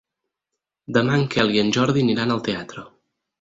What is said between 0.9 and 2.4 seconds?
Demà en Quel i en Jordi aniran